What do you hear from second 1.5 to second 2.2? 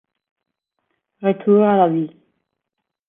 à la vie